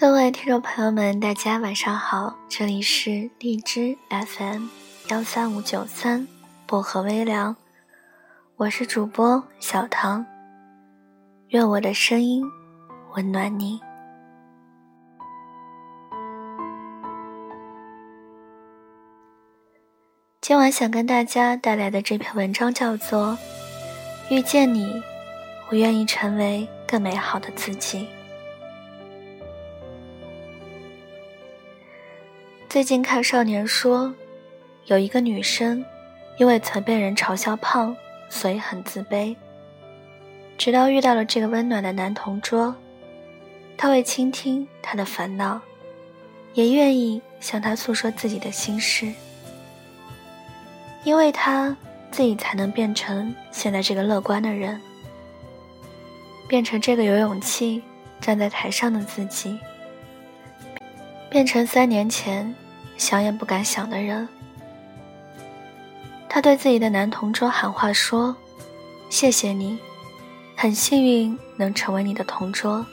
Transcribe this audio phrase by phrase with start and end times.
[0.00, 4.68] 各位听众朋友们，大家晚上好，这里是荔枝 FM
[5.10, 6.26] 幺三五九三
[6.66, 7.54] 薄荷微凉，
[8.56, 10.24] 我是主播小唐，
[11.48, 12.42] 愿我的声音
[13.14, 13.78] 温暖你。
[20.40, 23.36] 今晚想跟大家带来的这篇文章叫做
[24.34, 24.94] 《遇见你》，
[25.68, 28.08] 我愿意成为更美好的自己。
[32.70, 34.14] 最近看少年说，
[34.84, 35.84] 有一个女生，
[36.38, 37.96] 因为曾被人嘲笑胖，
[38.28, 39.34] 所以很自卑。
[40.56, 42.72] 直到遇到了这个温暖的男同桌，
[43.76, 45.60] 他会倾听她的烦恼，
[46.54, 49.12] 也愿意向她诉说自己的心事。
[51.02, 51.76] 因为他
[52.12, 54.80] 自己才能变成现在这个乐观的人，
[56.46, 57.82] 变成这个有勇气
[58.20, 59.58] 站在台上的自己。
[61.30, 62.52] 变成三年前
[62.98, 64.28] 想也不敢想的人。
[66.28, 68.34] 他对自己的男同桌喊话说
[69.08, 69.78] ：“谢谢你，
[70.56, 72.84] 很幸运能成为你的同桌。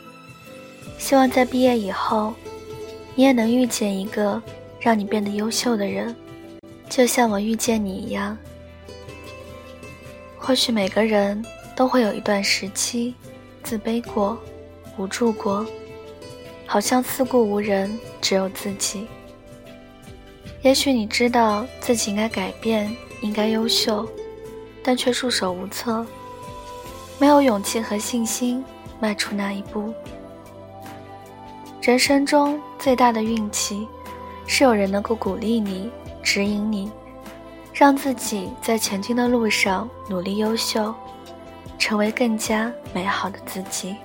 [0.99, 2.31] 希望在毕业以后，
[3.15, 4.41] 你也能遇见一个
[4.79, 6.15] 让你变得优秀的人，
[6.87, 8.37] 就像我遇见你一样。
[10.37, 11.43] 或许每个人
[11.75, 13.15] 都会有一段时期，
[13.63, 14.37] 自卑过，
[14.95, 15.65] 无助过。”
[16.67, 19.07] 好像四顾无人，只有自己。
[20.61, 24.05] 也许你知道自己应该改变，应该优秀，
[24.83, 26.05] 但却束手无策，
[27.17, 28.63] 没有勇气和信心
[28.99, 29.93] 迈出那一步。
[31.81, 33.87] 人生中最大的运气，
[34.45, 35.89] 是有人能够鼓励你、
[36.21, 36.91] 指引你，
[37.73, 40.93] 让自己在前进的路上努力优秀，
[41.79, 43.95] 成为更加美好的自己。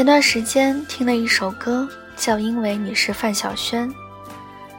[0.00, 3.86] 前段时间听了一首歌，叫《因为你是范晓萱》。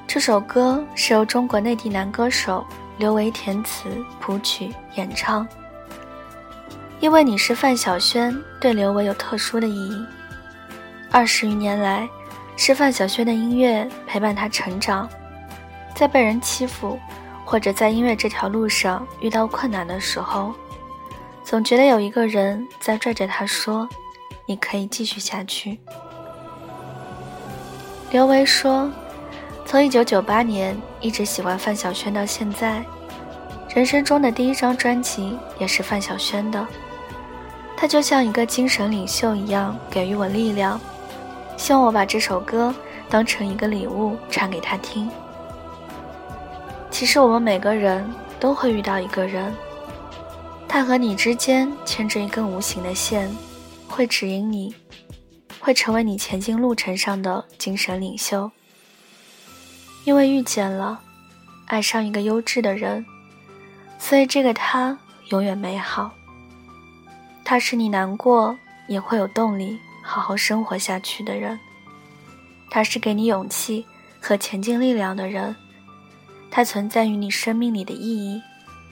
[0.07, 2.65] 这首歌是由中国内地男歌手
[2.97, 5.47] 刘维填词、谱曲、演唱。
[6.99, 10.03] 因为你是范晓萱，对刘维有特殊的意义。
[11.11, 12.09] 二十余年来，
[12.57, 15.07] 是范晓萱的音乐陪伴他成长。
[15.93, 16.97] 在被人欺负，
[17.45, 20.51] 或者在音乐这条路上遇到困难的时候，
[21.43, 23.87] 总觉得有一个人在拽着他说。
[24.45, 25.79] 你可以继续下去。
[28.11, 28.91] 刘维说
[29.65, 32.83] ：“从一九九八年一直喜欢范晓萱到现在，
[33.73, 36.67] 人生中的第一张专辑也是范晓萱的。
[37.77, 40.79] 她就像一个精神领袖一样，给予我力量。
[41.55, 42.73] 希望我把这首歌
[43.09, 45.09] 当成一个礼物唱给她听。
[46.89, 48.05] 其实我们每个人
[48.39, 49.55] 都会遇到一个人，
[50.67, 53.33] 他和你之间牵着一根无形的线。”
[53.91, 54.73] 会指引你，
[55.59, 58.49] 会成为你前进路程上的精神领袖。
[60.05, 60.99] 因为遇见了，
[61.67, 63.05] 爱上一个优质的人，
[63.99, 64.97] 所以这个他
[65.29, 66.11] 永远美好。
[67.43, 68.57] 他是你难过
[68.87, 71.59] 也会有动力好好生活下去的人。
[72.69, 73.85] 他是给你勇气
[74.21, 75.53] 和前进力量的人。
[76.49, 78.41] 他存在于你生命里的意义，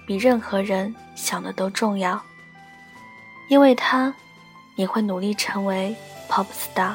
[0.06, 2.22] 比任何人想的都重要。
[3.50, 4.14] 因为他。
[4.80, 5.94] 你会努力成为
[6.30, 6.94] pop star。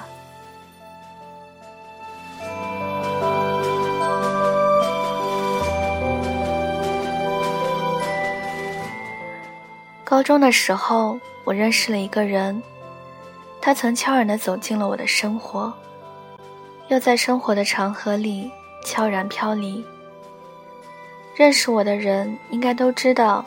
[10.02, 12.62] 高中的时候，我认识了一个人，
[13.60, 15.70] 他曾悄然的走进了我的生活，
[16.88, 18.50] 又在生活的长河里
[18.82, 19.84] 悄然飘离。
[21.36, 23.44] 认识我的人应该都知道，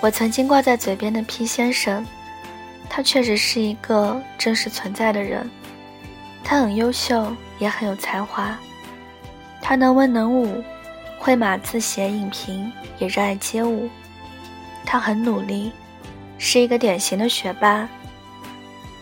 [0.00, 2.04] 我曾经挂在嘴边的 P 先生。
[2.96, 5.50] 他确实是一个真实存在的人，
[6.42, 8.58] 他很优秀，也很有才华。
[9.60, 10.64] 他能文能武，
[11.18, 13.90] 会码字写影评，也热爱街舞。
[14.86, 15.70] 他很努力，
[16.38, 17.86] 是一个典型的学霸。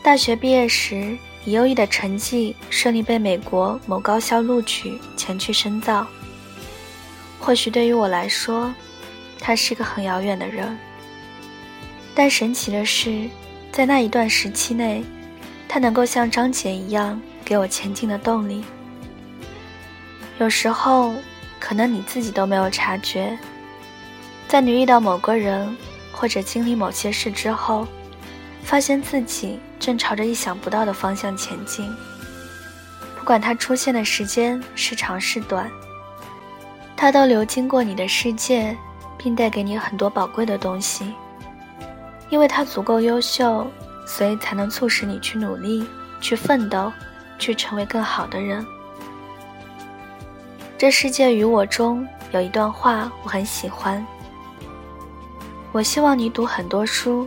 [0.03, 6.05] 大学毕业时，以优异的成绩顺利被美国某高校录取，前去深造。
[7.39, 8.75] 或许对于我来说，
[9.39, 10.77] 他是个很遥远的人，
[12.13, 13.31] 但神奇的是。
[13.75, 15.03] 在那一段时期内，
[15.69, 18.65] 他能够像张姐一样给我前进的动力。
[20.39, 21.13] 有时候，
[21.59, 23.37] 可能你自己都没有察觉，
[24.47, 25.77] 在你遇到某个人
[26.13, 27.85] 或者经历某些事之后，
[28.63, 31.93] 发现自己正朝着意想不到的方向前进。
[33.19, 35.69] 不管它出现的时间是长是短，
[36.97, 38.77] 它都流经过你的世界，
[39.19, 41.13] 并带给你很多宝贵的东西。
[42.35, 43.65] 因为他足够优秀，
[44.05, 45.87] 所以才能促使你去努力、
[46.21, 46.93] 去奋斗、
[47.39, 48.67] 去成为更好的人。
[50.77, 54.05] 这世界与我中有一段话我很喜欢。
[55.71, 57.25] 我希望你读很多书，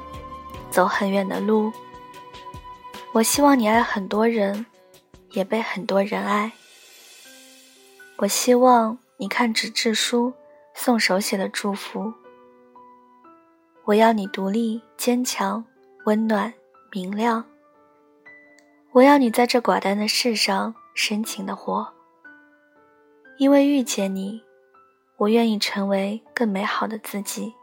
[0.70, 1.72] 走很远的路。
[3.14, 4.66] 我希望你爱很多人，
[5.32, 6.52] 也被很多人爱。
[8.18, 10.34] 我希望你看纸质书，
[10.76, 12.14] 送手写的祝福。
[13.88, 15.64] 我要你独立、坚强、
[16.04, 16.54] 温暖、
[16.92, 17.42] 明亮。
[18.92, 21.88] 我要你在这寡淡的世上深情的活。
[23.38, 24.44] 因为遇见你，
[25.16, 27.54] 我愿意成为更美好的自己。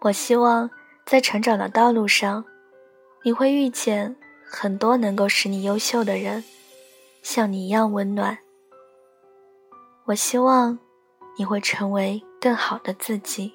[0.00, 0.68] 我希望
[1.06, 2.44] 在成长的道路上，
[3.22, 6.42] 你会遇见很多能够使你优秀的人，
[7.22, 8.36] 像你一样温暖。
[10.06, 10.76] 我希望
[11.38, 13.54] 你会成为更好的自己，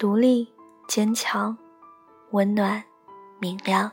[0.00, 0.48] 独立、
[0.88, 1.54] 坚强、
[2.30, 2.82] 温暖、
[3.38, 3.92] 明亮。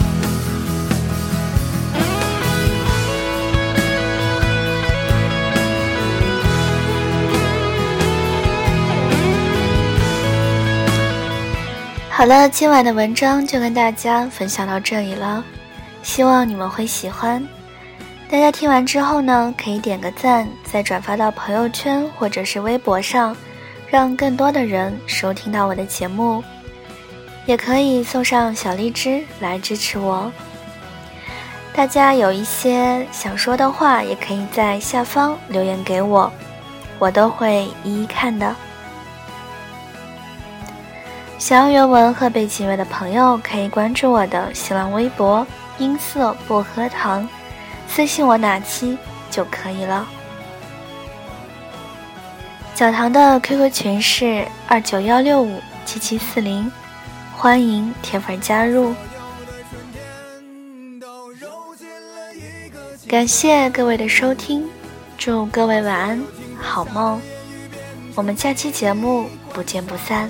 [12.21, 15.43] 好了，今晚的文章就跟大家分享到这里了，
[16.03, 17.43] 希望你们会喜欢。
[18.29, 23.35] 大家听完之后呢，可以点个赞，再转发到朋友圈或者是微博上，
[23.87, 26.43] 让更多的人收听到我的节目。
[27.47, 30.31] 也可以送上小荔枝来支持我。
[31.73, 36.31] 大家有一些想说的话，也可以在下方留言给我，
[36.99, 38.55] 我都会一一看的。
[41.41, 45.45] 想要原文和背景乐的朋友，可以关注我的新浪微博
[45.79, 47.27] “音色薄荷糖”，
[47.89, 48.95] 私信我哪期
[49.31, 50.07] 就可以了。
[52.75, 56.71] 小唐的 QQ 群是二九幺六五七七四零，
[57.35, 58.93] 欢迎铁粉加入。
[63.07, 64.69] 感谢各位的收听，
[65.17, 66.23] 祝各位晚安，
[66.59, 67.19] 好梦。
[68.13, 70.29] 我们下期节目不见不散。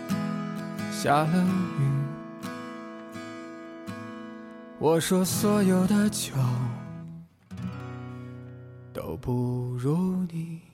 [1.03, 1.43] 下了
[1.79, 2.45] 雨。
[4.77, 6.31] 我说所有的酒
[8.93, 10.70] 都不如你。